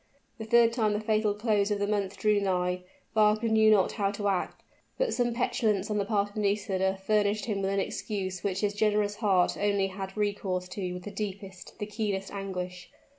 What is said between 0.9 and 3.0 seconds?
the fatal close of the month drew nigh,